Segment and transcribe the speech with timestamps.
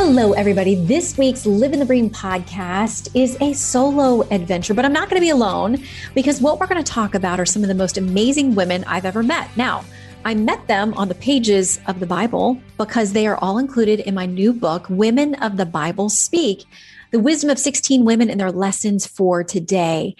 [0.00, 0.76] Hello, everybody.
[0.76, 5.20] This week's Live in the Bream podcast is a solo adventure, but I'm not going
[5.20, 5.82] to be alone
[6.14, 9.04] because what we're going to talk about are some of the most amazing women I've
[9.04, 9.50] ever met.
[9.56, 9.84] Now,
[10.24, 14.14] I met them on the pages of the Bible because they are all included in
[14.14, 16.64] my new book, Women of the Bible Speak
[17.10, 20.14] The Wisdom of 16 Women and Their Lessons for Today.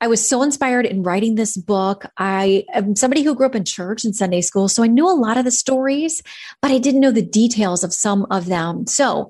[0.00, 2.06] I was so inspired in writing this book.
[2.16, 5.12] I am somebody who grew up in church and Sunday school, so I knew a
[5.12, 6.22] lot of the stories,
[6.62, 8.86] but I didn't know the details of some of them.
[8.86, 9.28] So,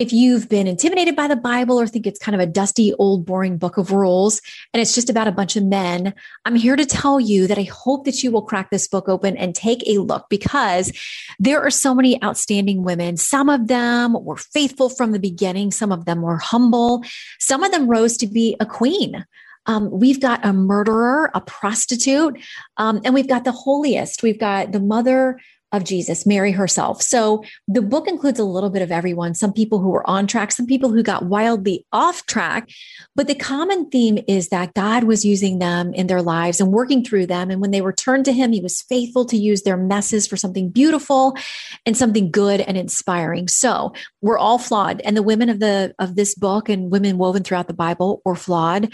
[0.00, 3.24] if you've been intimidated by the Bible or think it's kind of a dusty, old,
[3.24, 4.40] boring book of rules
[4.72, 6.12] and it's just about a bunch of men,
[6.44, 9.36] I'm here to tell you that I hope that you will crack this book open
[9.36, 10.92] and take a look because
[11.38, 13.16] there are so many outstanding women.
[13.16, 17.04] Some of them were faithful from the beginning, some of them were humble,
[17.38, 19.24] some of them rose to be a queen.
[19.66, 22.38] Um, we've got a murderer, a prostitute,
[22.76, 24.22] um, and we've got the holiest.
[24.22, 25.40] We've got the mother
[25.74, 27.02] of Jesus, Mary herself.
[27.02, 30.52] So the book includes a little bit of everyone, some people who were on track,
[30.52, 32.70] some people who got wildly off track.
[33.16, 37.04] But the common theme is that God was using them in their lives and working
[37.04, 37.50] through them.
[37.50, 40.70] And when they returned to Him, He was faithful to use their messes for something
[40.70, 41.36] beautiful
[41.84, 43.48] and something good and inspiring.
[43.48, 45.00] So we're all flawed.
[45.04, 48.36] And the women of the of this book and women woven throughout the Bible were
[48.36, 48.92] flawed.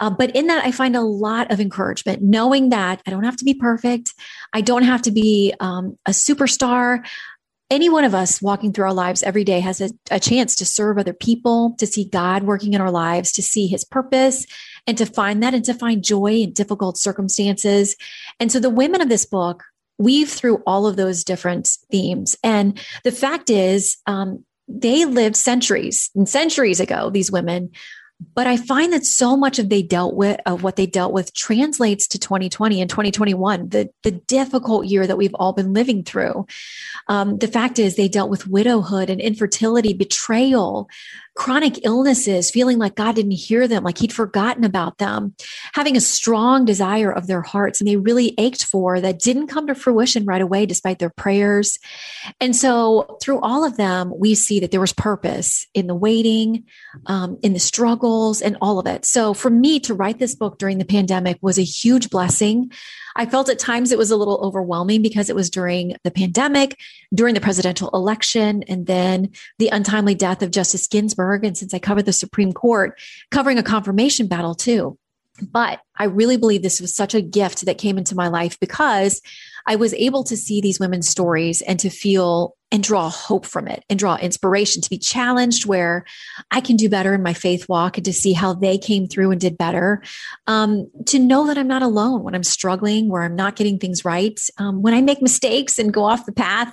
[0.00, 3.36] Uh, but in that, I find a lot of encouragement, knowing that I don't have
[3.36, 4.14] to be perfect.
[4.54, 7.06] I don't have to be um, a superstar.
[7.70, 10.66] Any one of us walking through our lives every day has a, a chance to
[10.66, 14.46] serve other people, to see God working in our lives, to see his purpose,
[14.86, 17.96] and to find that and to find joy in difficult circumstances.
[18.38, 19.62] And so the women of this book
[19.98, 22.36] weave through all of those different themes.
[22.42, 27.70] And the fact is, um, they lived centuries and centuries ago, these women
[28.34, 31.34] but I find that so much of they dealt with of what they dealt with
[31.34, 36.46] translates to 2020 and 2021, the the difficult year that we've all been living through.
[37.08, 40.88] Um, the fact is, they dealt with widowhood and infertility, betrayal,
[41.34, 45.34] chronic illnesses, feeling like God didn't hear them, like He'd forgotten about them,
[45.74, 49.66] having a strong desire of their hearts, and they really ached for that didn't come
[49.66, 51.78] to fruition right away, despite their prayers.
[52.40, 56.64] And so, through all of them, we see that there was purpose in the waiting,
[57.06, 57.58] um, in the
[58.12, 59.04] struggles, and all of it.
[59.04, 62.70] So, for me to write this book during the pandemic was a huge blessing.
[63.14, 66.78] I felt at times it was a little overwhelming because it was during the pandemic,
[67.14, 71.44] during the presidential election, and then the untimely death of Justice Ginsburg.
[71.44, 72.98] And since I covered the Supreme Court,
[73.30, 74.98] covering a confirmation battle too.
[75.40, 79.20] But I really believe this was such a gift that came into my life because
[79.66, 83.68] I was able to see these women's stories and to feel and draw hope from
[83.68, 86.06] it and draw inspiration to be challenged where
[86.50, 89.30] I can do better in my faith walk and to see how they came through
[89.30, 90.02] and did better.
[90.46, 94.06] Um, to know that I'm not alone when I'm struggling, where I'm not getting things
[94.06, 96.72] right, um, when I make mistakes and go off the path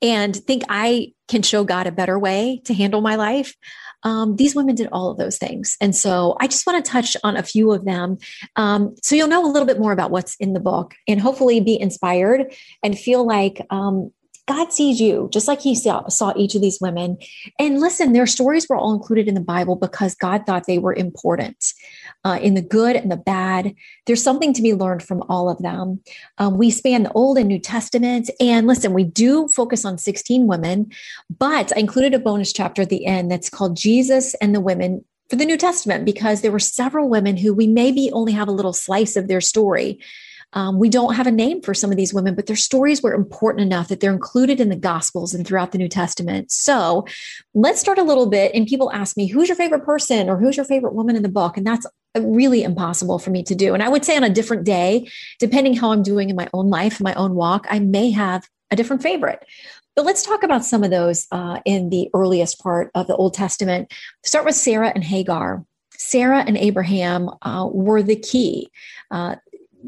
[0.00, 3.54] and think I can show God a better way to handle my life.
[4.02, 5.76] Um, these women did all of those things.
[5.80, 8.18] And so I just want to touch on a few of them
[8.56, 11.60] um, so you'll know a little bit more about what's in the book and hopefully
[11.60, 12.23] be inspired
[12.82, 14.12] and feel like um,
[14.46, 17.16] God sees you just like he saw, saw each of these women.
[17.58, 20.92] And listen, their stories were all included in the Bible because God thought they were
[20.92, 21.72] important
[22.24, 23.74] uh, in the good and the bad.
[24.06, 26.00] There's something to be learned from all of them.
[26.36, 28.30] Um, we span the Old and New Testaments.
[28.38, 30.92] And listen, we do focus on 16 women,
[31.38, 35.04] but I included a bonus chapter at the end that's called Jesus and the Women
[35.30, 38.52] for the New Testament because there were several women who we maybe only have a
[38.52, 39.98] little slice of their story
[40.54, 43.12] um, we don't have a name for some of these women, but their stories were
[43.12, 46.50] important enough that they're included in the Gospels and throughout the New Testament.
[46.50, 47.04] So
[47.54, 48.54] let's start a little bit.
[48.54, 51.28] And people ask me, who's your favorite person or who's your favorite woman in the
[51.28, 51.56] book?
[51.56, 53.74] And that's really impossible for me to do.
[53.74, 55.10] And I would say on a different day,
[55.40, 58.76] depending how I'm doing in my own life, my own walk, I may have a
[58.76, 59.44] different favorite.
[59.96, 63.34] But let's talk about some of those uh, in the earliest part of the Old
[63.34, 63.92] Testament.
[64.24, 65.64] Start with Sarah and Hagar.
[65.96, 68.68] Sarah and Abraham uh, were the key.
[69.10, 69.36] Uh,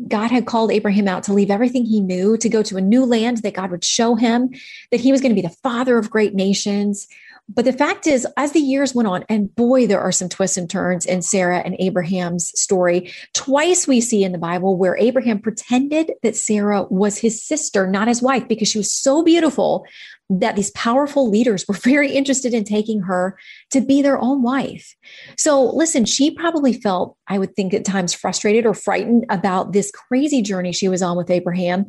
[0.09, 3.05] God had called Abraham out to leave everything he knew to go to a new
[3.05, 4.51] land that God would show him,
[4.91, 7.09] that he was going to be the father of great nations.
[7.49, 10.57] But the fact is, as the years went on, and boy, there are some twists
[10.57, 13.13] and turns in Sarah and Abraham's story.
[13.35, 18.09] Twice we see in the Bible where Abraham pretended that Sarah was his sister, not
[18.09, 19.87] his wife, because she was so beautiful
[20.29, 23.39] that these powerful leaders were very interested in taking her
[23.71, 24.97] to be their own wife.
[25.39, 29.93] So, listen, she probably felt, I would think at times, frustrated or frightened about this
[29.93, 31.87] crazy journey she was on with Abraham.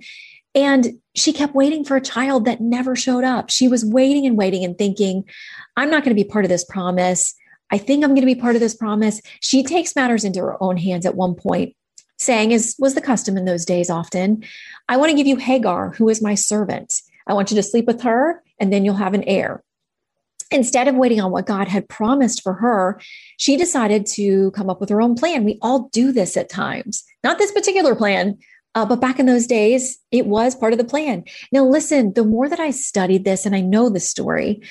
[0.58, 3.52] And she kept waiting for a child that never showed up.
[3.52, 5.24] She was waiting and waiting and thinking,
[5.76, 7.36] I'm not going to be part of this promise.
[7.70, 9.22] I think I'm going to be part of this promise.
[9.40, 11.76] She takes matters into her own hands at one point,
[12.18, 14.44] saying, as was the custom in those days often,
[14.90, 17.02] I want to give you Hagar, who is my servant.
[17.28, 19.64] I want you to sleep with her, and then you'll have an heir.
[20.50, 23.00] Instead of waiting on what God had promised for her,
[23.38, 25.44] she decided to come up with her own plan.
[25.44, 28.40] We all do this at times, not this particular plan,
[28.76, 31.24] uh, but back in those days, it was part of the plan.
[31.52, 34.62] Now, listen, the more that I studied this and I know the story,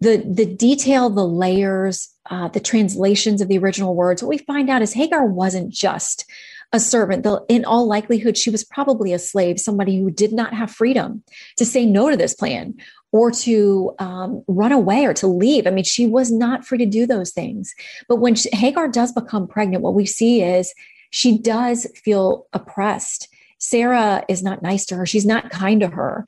[0.00, 4.68] the, the detail, the layers, uh, the translations of the original words, what we find
[4.68, 6.24] out is Hagar wasn't just
[6.72, 7.26] a servant.
[7.48, 11.22] In all likelihood, she was probably a slave, somebody who did not have freedom
[11.56, 12.74] to say no to this plan
[13.12, 15.66] or to um, run away or to leave.
[15.66, 17.74] I mean, she was not free to do those things.
[18.08, 20.72] But when she, Hagar does become pregnant, what we see is
[21.10, 23.28] she does feel oppressed.
[23.62, 25.06] Sarah is not nice to her.
[25.06, 26.26] She's not kind to her.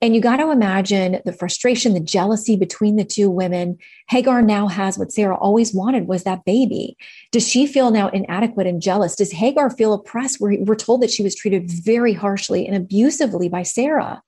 [0.00, 3.78] And you got to imagine the frustration, the jealousy between the two women.
[4.08, 6.96] Hagar now has what Sarah always wanted was that baby.
[7.32, 9.16] Does she feel now inadequate and jealous?
[9.16, 10.38] Does Hagar feel oppressed?
[10.38, 14.22] We're, we're told that she was treated very harshly and abusively by Sarah.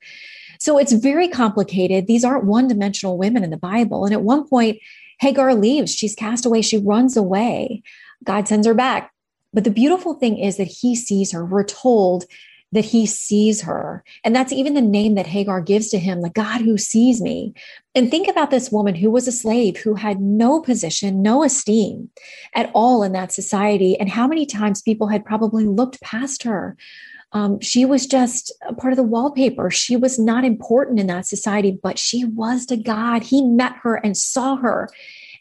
[0.59, 2.09] So it's very complicated.
[2.09, 4.05] These aren't one dimensional women in the Bible.
[4.05, 4.81] And at one point,
[5.21, 5.95] Hagar leaves.
[5.95, 6.63] She's cast away.
[6.63, 7.85] She runs away.
[8.25, 9.13] God sends her back.
[9.53, 11.45] But the beautiful thing is that he sees her.
[11.45, 12.25] We're told
[12.73, 14.05] that he sees her.
[14.25, 17.55] And that's even the name that Hagar gives to him, the God who sees me.
[17.95, 22.11] And think about this woman who was a slave, who had no position, no esteem
[22.55, 26.77] at all in that society, and how many times people had probably looked past her.
[27.33, 29.71] Um, she was just a part of the wallpaper.
[29.71, 33.23] She was not important in that society, but she was to God.
[33.23, 34.89] He met her and saw her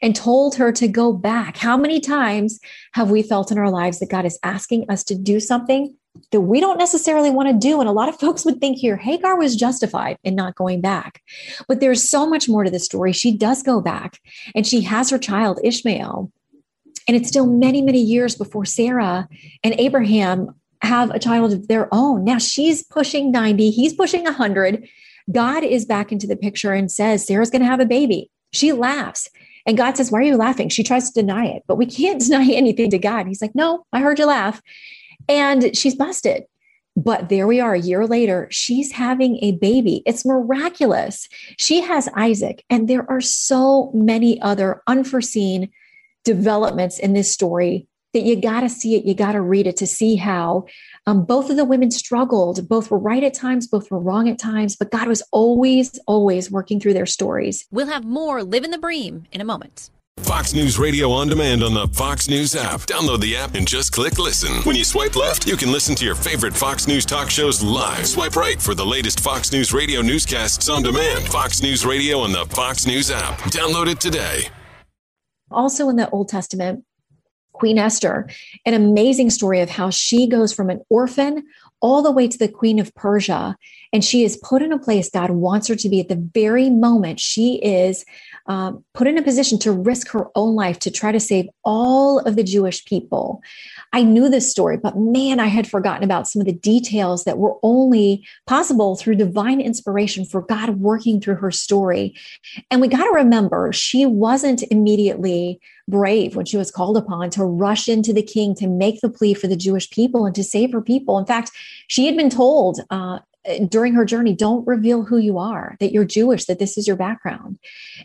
[0.02, 1.58] and told her to go back.
[1.58, 2.60] How many times
[2.94, 5.96] have we felt in our lives that God is asking us to do something
[6.32, 7.80] that we don't necessarily want to do.
[7.80, 11.22] And a lot of folks would think here Hagar was justified in not going back.
[11.68, 13.14] But there's so much more to the story.
[13.14, 14.20] She does go back
[14.56, 16.32] and she has her child, Ishmael.
[17.08, 19.28] And it's still many, many years before Sarah
[19.64, 22.24] and Abraham have a child of their own.
[22.24, 24.88] Now she's pushing 90, he's pushing 100.
[25.32, 28.30] God is back into the picture and says, Sarah's going to have a baby.
[28.54, 29.30] She laughs.
[29.66, 30.70] And God says, Why are you laughing?
[30.70, 33.28] She tries to deny it, but we can't deny anything to God.
[33.28, 34.62] He's like, No, I heard you laugh
[35.28, 36.44] and she's busted.
[36.96, 40.02] But there we are a year later, she's having a baby.
[40.06, 41.30] It's miraculous.
[41.58, 45.70] She has Isaac, and there are so many other unforeseen
[46.24, 49.78] developments in this story that you got to see it, you got to read it
[49.78, 50.66] to see how
[51.06, 52.68] um, both of the women struggled.
[52.68, 56.50] Both were right at times, both were wrong at times, but God was always, always
[56.50, 57.68] working through their stories.
[57.70, 59.92] We'll have more Live in the Bream in a moment.
[60.24, 62.82] Fox News Radio on demand on the Fox News app.
[62.82, 64.52] Download the app and just click listen.
[64.64, 68.06] When you swipe left, you can listen to your favorite Fox News talk shows live.
[68.06, 71.28] Swipe right for the latest Fox News Radio newscasts on demand.
[71.28, 73.38] Fox News Radio on the Fox News app.
[73.52, 74.50] Download it today.
[75.50, 76.84] Also in the Old Testament,
[77.54, 78.28] Queen Esther,
[78.66, 81.44] an amazing story of how she goes from an orphan
[81.82, 83.56] all the way to the Queen of Persia.
[83.94, 86.70] And she is put in a place God wants her to be at the very
[86.70, 88.06] moment she is
[88.48, 92.20] um, put in a position to risk her own life to try to save all
[92.20, 93.42] of the Jewish people.
[93.94, 97.38] I knew this story, but man, I had forgotten about some of the details that
[97.38, 102.16] were only possible through divine inspiration for God working through her story.
[102.70, 107.46] And we got to remember, she wasn't immediately brave when she was called upon to
[107.46, 110.74] rush into the king to make the plea for the Jewish people and to save
[110.74, 111.18] her people.
[111.18, 111.52] In fact,
[111.88, 113.20] she had been told uh,
[113.70, 116.98] during her journey, don't reveal who you are, that you're Jewish, that this is your
[116.98, 117.58] background.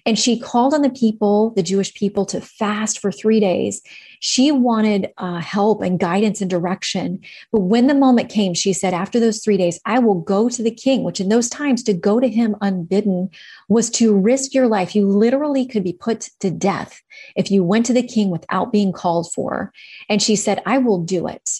[0.07, 3.83] And she called on the people, the Jewish people, to fast for three days.
[4.21, 7.21] She wanted uh, help and guidance and direction.
[7.51, 10.63] But when the moment came, she said, after those three days, I will go to
[10.63, 13.31] the king, which in those times, to go to him unbidden
[13.69, 14.95] was to risk your life.
[14.95, 17.03] You literally could be put to death
[17.35, 19.73] if you went to the king without being called for.
[20.09, 21.51] And she said, I will do it.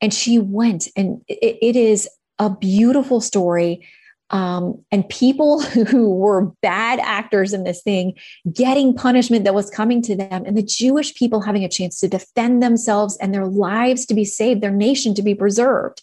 [0.00, 2.08] And she went, and it is
[2.46, 3.86] a beautiful story.
[4.30, 8.14] Um, and people who were bad actors in this thing
[8.50, 12.08] getting punishment that was coming to them, and the Jewish people having a chance to
[12.08, 16.02] defend themselves and their lives to be saved, their nation to be preserved.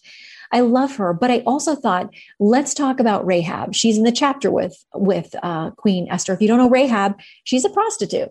[0.52, 1.14] I love her.
[1.14, 3.76] But I also thought, let's talk about Rahab.
[3.76, 6.34] She's in the chapter with with uh, Queen Esther.
[6.34, 8.30] If you don't know Rahab, she's a prostitute,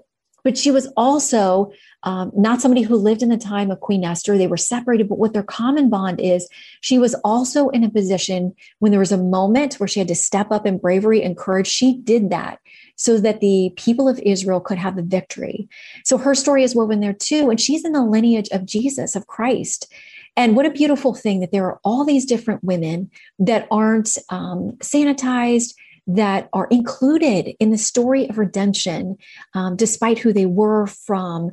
[0.49, 1.71] but she was also
[2.05, 4.39] um, not somebody who lived in the time of Queen Esther.
[4.39, 6.49] They were separated, but what their common bond is,
[6.81, 10.15] she was also in a position when there was a moment where she had to
[10.15, 11.67] step up in bravery and courage.
[11.67, 12.61] She did that
[12.97, 15.69] so that the people of Israel could have the victory.
[16.03, 17.51] So her story is woven there too.
[17.51, 19.93] And she's in the lineage of Jesus, of Christ.
[20.35, 24.79] And what a beautiful thing that there are all these different women that aren't um,
[24.79, 25.75] sanitized,
[26.09, 29.17] that are included in the story of redemption,
[29.55, 31.51] um, despite who they were from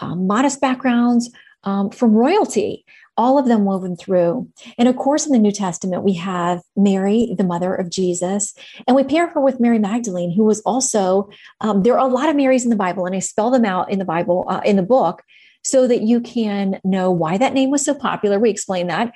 [0.00, 1.30] um, modest backgrounds,
[1.64, 2.84] um, from royalty,
[3.16, 4.48] all of them woven through.
[4.78, 8.54] And of course, in the New Testament, we have Mary, the mother of Jesus,
[8.86, 11.28] and we pair her with Mary Magdalene, who was also,
[11.60, 13.90] um, there are a lot of Marys in the Bible, and I spell them out
[13.90, 15.22] in the Bible, uh, in the book,
[15.64, 18.38] so that you can know why that name was so popular.
[18.38, 19.12] We explain that.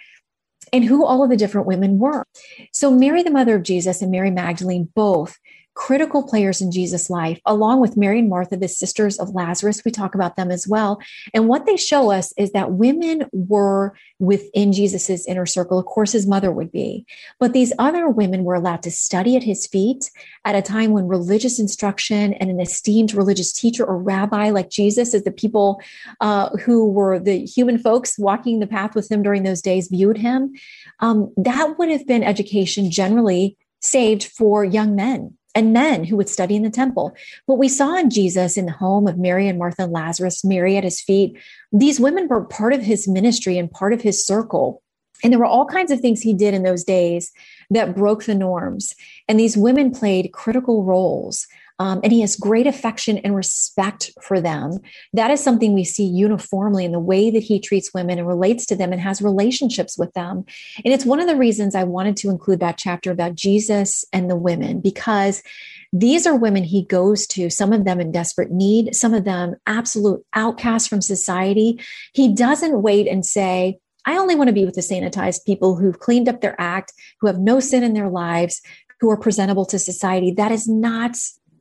[0.72, 2.24] And who all of the different women were.
[2.72, 5.38] So, Mary, the mother of Jesus, and Mary Magdalene both
[5.80, 9.82] critical players in Jesus' life, along with Mary and Martha, the sisters of Lazarus.
[9.82, 11.00] We talk about them as well.
[11.32, 15.78] And what they show us is that women were within Jesus's inner circle.
[15.78, 17.06] Of course, his mother would be.
[17.38, 20.10] But these other women were allowed to study at his feet
[20.44, 25.14] at a time when religious instruction and an esteemed religious teacher or rabbi like Jesus,
[25.14, 25.80] as the people
[26.20, 30.18] uh, who were the human folks walking the path with him during those days viewed
[30.18, 30.52] him,
[30.98, 36.28] um, that would have been education generally saved for young men and men who would
[36.28, 37.14] study in the temple.
[37.46, 40.76] What we saw in Jesus in the home of Mary and Martha and Lazarus, Mary
[40.76, 41.36] at his feet,
[41.72, 44.82] these women were part of his ministry and part of his circle.
[45.22, 47.30] And there were all kinds of things he did in those days
[47.70, 48.94] that broke the norms.
[49.28, 51.46] And these women played critical roles
[51.80, 54.78] um, and he has great affection and respect for them.
[55.14, 58.66] That is something we see uniformly in the way that he treats women and relates
[58.66, 60.44] to them and has relationships with them.
[60.84, 64.28] And it's one of the reasons I wanted to include that chapter about Jesus and
[64.28, 65.42] the women, because
[65.90, 69.56] these are women he goes to, some of them in desperate need, some of them
[69.66, 71.80] absolute outcasts from society.
[72.12, 75.98] He doesn't wait and say, I only want to be with the sanitized people who've
[75.98, 78.60] cleaned up their act, who have no sin in their lives,
[79.00, 80.30] who are presentable to society.
[80.30, 81.16] That is not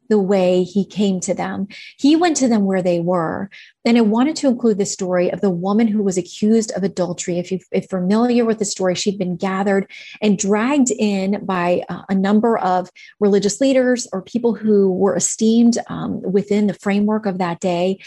[0.09, 1.67] the way he came to them.
[1.97, 3.49] He went to them where they were.
[3.85, 7.39] And I wanted to include the story of the woman who was accused of adultery.
[7.39, 9.89] If you're familiar with the story, she'd been gathered
[10.21, 12.89] and dragged in by uh, a number of
[13.19, 17.99] religious leaders or people who were esteemed um, within the framework of that day.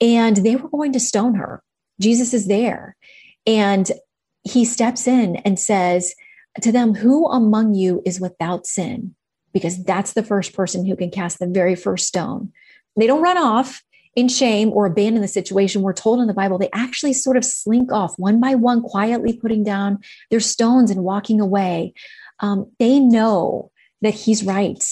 [0.00, 1.62] And they were going to stone her.
[2.00, 2.96] Jesus is there.
[3.46, 3.90] And
[4.42, 6.14] he steps in and says
[6.62, 9.14] to them, Who among you is without sin?
[9.52, 12.52] Because that's the first person who can cast the very first stone.
[12.96, 13.82] They don't run off
[14.16, 15.82] in shame or abandon the situation.
[15.82, 19.34] We're told in the Bible, they actually sort of slink off one by one, quietly
[19.34, 19.98] putting down
[20.30, 21.94] their stones and walking away.
[22.40, 23.70] Um, they know
[24.02, 24.82] that he's right.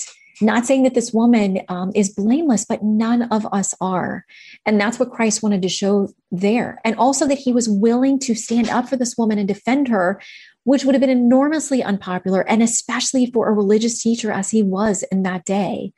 [0.40, 4.24] Not saying that this woman um, is blameless, but none of us are.
[4.64, 6.78] And that's what Christ wanted to show there.
[6.84, 10.20] And also that he was willing to stand up for this woman and defend her
[10.68, 15.02] which would have been enormously unpopular, and especially for a religious teacher as he was
[15.04, 15.94] in that day.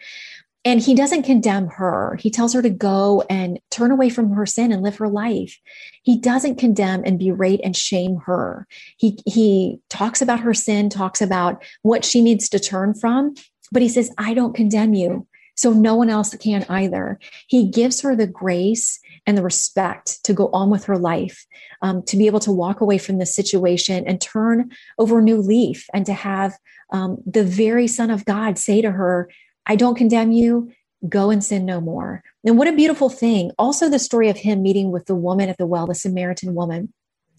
[0.64, 2.16] And he doesn't condemn her.
[2.20, 5.58] He tells her to go and turn away from her sin and live her life.
[6.04, 8.68] He doesn't condemn and berate and shame her.
[8.96, 13.34] He, he talks about her sin, talks about what she needs to turn from,
[13.72, 15.26] but he says, I don't condemn you.
[15.56, 17.18] So no one else can either.
[17.48, 21.46] He gives her the grace and the respect to go on with her life,
[21.82, 25.36] um, to be able to walk away from the situation and turn over a new
[25.36, 26.56] leaf, and to have
[26.92, 29.30] um, the very Son of God say to her,
[29.66, 30.72] I don't condemn you.
[31.08, 32.22] Go and sin no more.
[32.44, 33.52] And what a beautiful thing.
[33.58, 36.92] Also, the story of him meeting with the woman at the well, the Samaritan woman.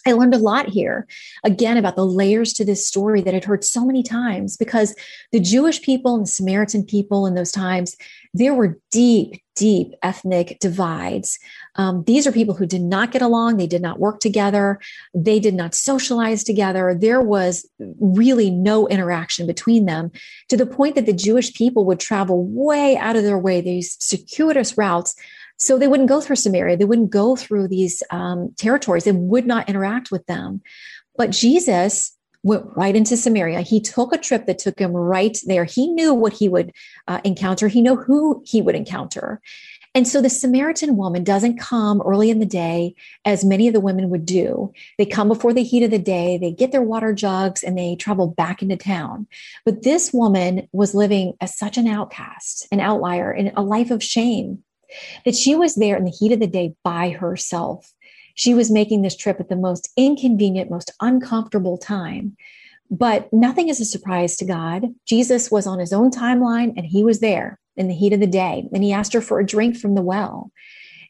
[0.06, 1.08] I learned a lot here,
[1.44, 4.96] again, about the layers to this story that I'd heard so many times because
[5.32, 7.96] the Jewish people and the Samaritan people in those times,
[8.34, 11.38] there were deep, deep ethnic divides.
[11.76, 13.58] Um, these are people who did not get along.
[13.58, 14.80] They did not work together.
[15.14, 16.96] They did not socialize together.
[17.00, 17.68] There was
[18.00, 20.12] really no interaction between them
[20.50, 23.98] to the point that the Jewish people would travel way out of their way, these
[24.04, 25.16] circuitous routes
[25.62, 26.76] so they wouldn't go through Samaria.
[26.76, 29.04] They wouldn't go through these um, territories.
[29.04, 30.60] They would not interact with them.
[31.16, 33.62] But Jesus went right into Samaria.
[33.62, 35.64] He took a trip that took him right there.
[35.64, 36.72] He knew what he would
[37.08, 37.68] uh, encounter.
[37.68, 39.40] He knew who he would encounter.
[39.94, 43.80] And so the Samaritan woman doesn't come early in the day as many of the
[43.80, 44.74] women would do.
[44.98, 47.98] They come before the heat of the day, they get their water jugs, and they
[47.98, 49.28] travel back into town.
[49.64, 54.02] But this woman was living as such an outcast, an outlier, in a life of
[54.02, 54.64] shame
[55.26, 57.92] that she was there in the heat of the day by herself.
[58.36, 62.36] She was making this trip at the most inconvenient, most uncomfortable time.
[62.90, 64.88] But nothing is a surprise to God.
[65.06, 68.28] Jesus was on his own timeline and he was there in the heat of the
[68.28, 68.68] day.
[68.74, 70.52] And he asked her for a drink from the well.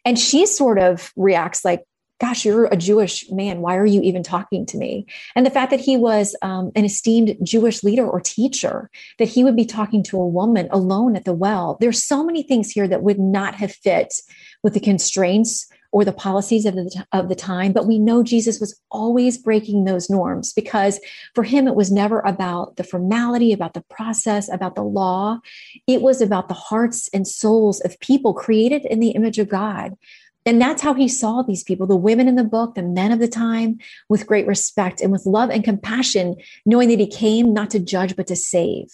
[0.05, 1.83] And she sort of reacts like,
[2.21, 3.61] Gosh, you're a Jewish man.
[3.61, 5.07] Why are you even talking to me?
[5.35, 9.43] And the fact that he was um, an esteemed Jewish leader or teacher, that he
[9.43, 11.77] would be talking to a woman alone at the well.
[11.81, 14.13] There's so many things here that would not have fit
[14.61, 18.59] with the constraints or the policies of the, of the time, but we know Jesus
[18.59, 20.99] was always breaking those norms because
[21.33, 25.39] for him, it was never about the formality, about the process, about the law.
[25.87, 29.95] It was about the hearts and souls of people created in the image of God.
[30.45, 33.19] And that's how he saw these people, the women in the book, the men of
[33.19, 33.77] the time,
[34.10, 38.15] with great respect and with love and compassion, knowing that he came not to judge,
[38.15, 38.88] but to save.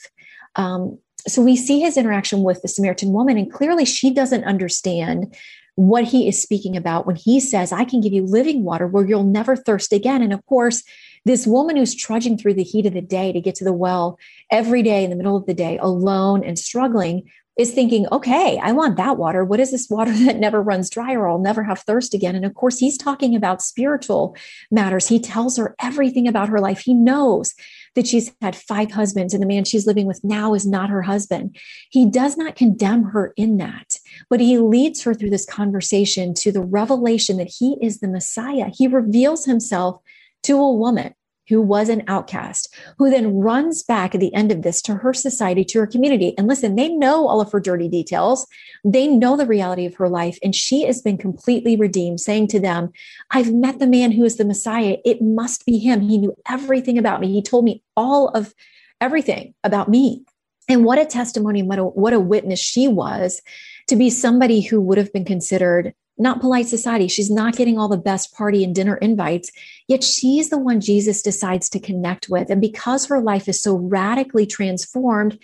[0.56, 5.36] Um, so we see his interaction with the Samaritan woman, and clearly she doesn't understand
[5.76, 9.06] what he is speaking about when he says, I can give you living water where
[9.06, 10.24] you'll never thirst again.
[10.24, 10.84] And of course,
[11.24, 14.18] this woman who's trudging through the heat of the day to get to the well
[14.50, 18.72] every day in the middle of the day, alone and struggling, is thinking, okay, I
[18.72, 19.44] want that water.
[19.44, 22.36] What is this water that never runs dry or I'll never have thirst again?
[22.36, 24.36] And of course, he's talking about spiritual
[24.72, 25.08] matters.
[25.08, 26.80] He tells her everything about her life.
[26.80, 27.54] He knows
[27.96, 31.02] that she's had five husbands and the man she's living with now is not her
[31.02, 31.58] husband.
[31.90, 33.96] He does not condemn her in that,
[34.30, 38.70] but he leads her through this conversation to the revelation that he is the Messiah.
[38.72, 40.00] He reveals himself
[40.44, 41.14] to a woman
[41.48, 45.14] who was an outcast, who then runs back at the end of this to her
[45.14, 46.34] society, to her community.
[46.38, 48.46] And listen, they know all of her dirty details.
[48.84, 50.38] They know the reality of her life.
[50.44, 52.92] And she has been completely redeemed, saying to them,
[53.32, 54.98] I've met the man who is the Messiah.
[55.06, 56.02] It must be him.
[56.02, 57.32] He knew everything about me.
[57.32, 58.54] He told me all of
[59.00, 60.24] everything about me.
[60.70, 63.42] And what a testimony, what a, what a witness she was
[63.88, 67.08] to be somebody who would have been considered not polite society.
[67.08, 69.52] She's not getting all the best party and dinner invites,
[69.88, 72.50] yet she's the one Jesus decides to connect with.
[72.50, 75.40] And because her life is so radically transformed,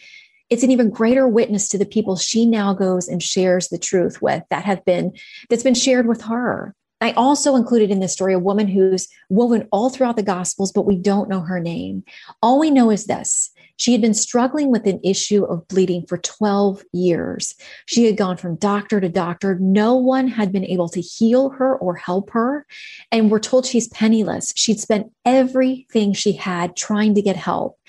[0.50, 4.22] it's an even greater witness to the people she now goes and shares the truth
[4.22, 5.14] with that have been
[5.50, 6.76] that's been shared with her.
[7.02, 10.86] I also included in this story a woman who's woven all throughout the gospels, but
[10.86, 12.04] we don't know her name.
[12.42, 16.18] All we know is this she had been struggling with an issue of bleeding for
[16.18, 17.56] 12 years.
[17.86, 19.58] She had gone from doctor to doctor.
[19.60, 22.66] No one had been able to heal her or help her.
[23.12, 24.54] And we're told she's penniless.
[24.56, 27.80] She'd spent everything she had trying to get help.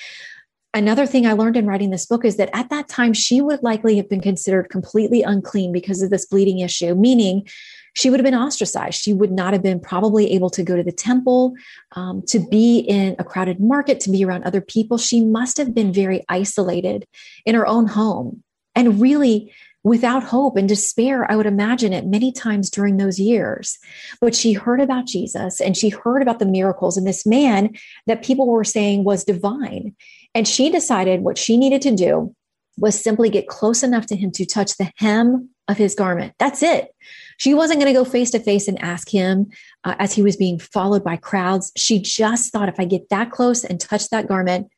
[0.72, 3.62] Another thing I learned in writing this book is that at that time, she would
[3.62, 7.46] likely have been considered completely unclean because of this bleeding issue, meaning
[7.94, 9.00] she would have been ostracized.
[9.00, 11.54] She would not have been probably able to go to the temple,
[11.92, 14.98] um, to be in a crowded market, to be around other people.
[14.98, 17.06] She must have been very isolated
[17.46, 18.42] in her own home
[18.74, 19.52] and really
[19.84, 23.78] without hope and despair, I would imagine it many times during those years.
[24.20, 27.74] But she heard about Jesus and she heard about the miracles and this man
[28.06, 29.94] that people were saying was divine.
[30.34, 32.34] And she decided what she needed to do
[32.78, 36.34] was simply get close enough to him to touch the hem of his garment.
[36.38, 36.94] That's it.
[37.38, 39.50] She wasn't going to go face to face and ask him
[39.84, 41.72] uh, as he was being followed by crowds.
[41.76, 44.68] She just thought, if I get that close and touch that garment,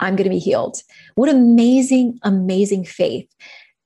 [0.00, 0.82] I'm going to be healed.
[1.14, 3.28] What amazing, amazing faith.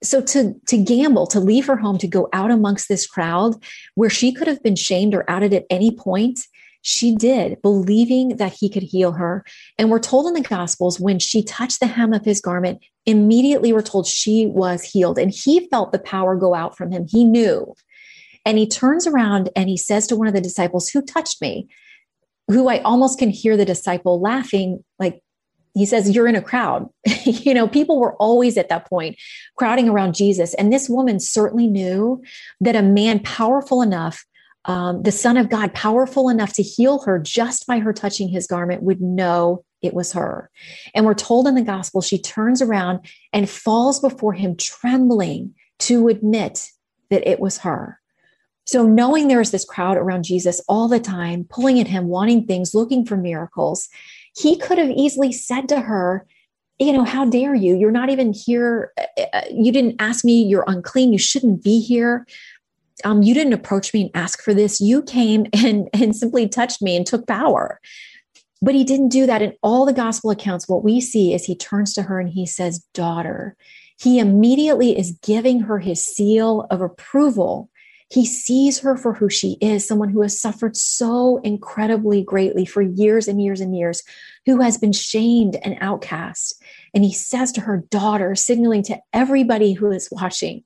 [0.02, 3.54] So to to gamble, to leave her home, to go out amongst this crowd
[3.94, 6.40] where she could have been shamed or outed at any point,
[6.86, 9.44] she did, believing that he could heal her.
[9.76, 13.72] And we're told in the Gospels when she touched the hem of his garment, immediately
[13.72, 15.18] we're told she was healed.
[15.18, 17.04] And he felt the power go out from him.
[17.08, 17.74] He knew.
[18.44, 21.66] And he turns around and he says to one of the disciples, Who touched me?
[22.48, 25.20] Who I almost can hear the disciple laughing, like,
[25.74, 26.88] he says, You're in a crowd.
[27.24, 29.16] you know, people were always at that point
[29.56, 30.54] crowding around Jesus.
[30.54, 32.22] And this woman certainly knew
[32.60, 34.24] that a man powerful enough,
[34.66, 38.46] um, the Son of God, powerful enough to heal her just by her touching his
[38.46, 40.50] garment, would know it was her.
[40.94, 43.00] And we're told in the gospel, she turns around
[43.32, 46.70] and falls before him, trembling to admit
[47.10, 48.00] that it was her.
[48.66, 52.46] So, knowing there is this crowd around Jesus all the time, pulling at him, wanting
[52.46, 53.88] things, looking for miracles,
[54.34, 56.26] he could have easily said to her,
[56.80, 57.76] You know, how dare you?
[57.76, 58.92] You're not even here.
[58.98, 60.42] Uh, uh, you didn't ask me.
[60.42, 61.12] You're unclean.
[61.12, 62.26] You shouldn't be here.
[63.04, 64.80] Um, you didn't approach me and ask for this.
[64.80, 67.80] You came and, and simply touched me and took power.
[68.62, 69.42] But he didn't do that.
[69.42, 72.46] In all the gospel accounts, what we see is he turns to her and he
[72.46, 73.56] says, Daughter.
[73.98, 77.70] He immediately is giving her his seal of approval
[78.08, 82.80] he sees her for who she is, someone who has suffered so incredibly greatly for
[82.80, 84.02] years and years and years,
[84.44, 86.62] who has been shamed and outcast.
[86.94, 90.62] And he says to her daughter, signaling to everybody who is watching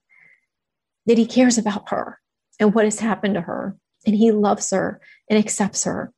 [1.10, 2.20] that he cares about her
[2.60, 3.76] and what has happened to her.
[4.06, 6.12] and he loves her and accepts her.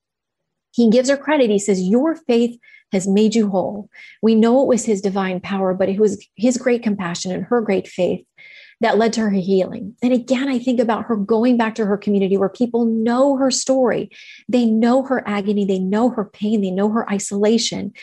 [0.70, 1.48] He gives her credit.
[1.48, 2.59] He says, Your faith
[2.92, 3.88] has made you whole.
[4.20, 7.62] We know it was his divine power, but it was his great compassion and her
[7.62, 8.22] great faith
[8.83, 9.96] that led to her healing.
[10.02, 13.50] And again, I think about her going back to her community where people know her
[13.50, 14.11] story.
[14.46, 17.94] They know her agony, they know her pain, they know her isolation.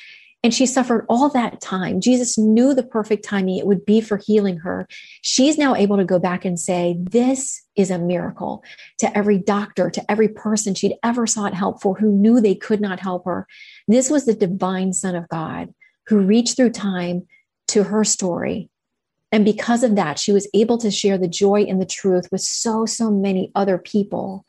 [0.42, 2.00] And she suffered all that time.
[2.00, 4.88] Jesus knew the perfect timing it would be for healing her.
[5.22, 8.64] She's now able to go back and say, This is a miracle
[9.00, 12.80] to every doctor, to every person she'd ever sought help for who knew they could
[12.80, 13.48] not help her.
[13.88, 15.74] This was the divine Son of God
[16.08, 17.28] who reached through time
[17.68, 18.70] to her story.
[19.32, 22.42] And because of that, she was able to share the joy and the truth with
[22.42, 24.46] so, so many other people.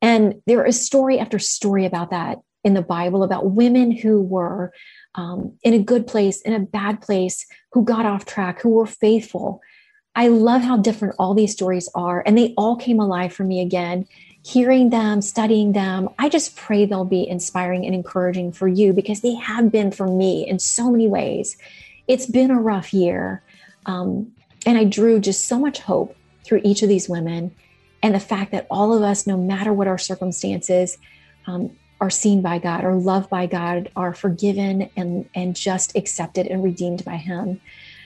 [0.00, 2.38] And there is story after story about that
[2.68, 4.72] in the Bible about women who were
[5.16, 8.86] um, in a good place, in a bad place, who got off track, who were
[8.86, 9.60] faithful.
[10.14, 13.60] I love how different all these stories are, and they all came alive for me
[13.60, 14.06] again.
[14.44, 19.20] Hearing them, studying them, I just pray they'll be inspiring and encouraging for you because
[19.20, 21.56] they have been for me in so many ways.
[22.06, 23.42] It's been a rough year,
[23.86, 24.32] um,
[24.66, 27.54] and I drew just so much hope through each of these women,
[28.02, 30.98] and the fact that all of us, no matter what our circumstances,
[31.46, 36.46] um, are seen by God, are loved by God, are forgiven and, and just accepted
[36.46, 37.60] and redeemed by Him.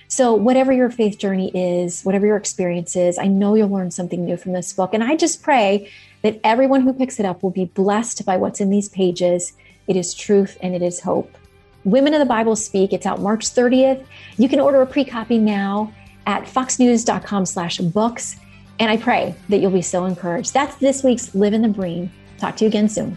[0.08, 4.24] So, whatever your faith journey is, whatever your experience is, I know you'll learn something
[4.24, 4.92] new from this book.
[4.92, 5.90] And I just pray
[6.22, 9.54] that everyone who picks it up will be blessed by what's in these pages.
[9.86, 11.36] It is truth and it is hope.
[11.84, 12.92] Women of the Bible Speak.
[12.92, 14.04] It's out March 30th.
[14.36, 15.92] You can order a pre-copy now
[16.26, 18.36] at foxnews.com slash books.
[18.78, 20.52] And I pray that you'll be so encouraged.
[20.54, 22.12] That's this week's Live in the Bream.
[22.38, 23.16] Talk to you again soon.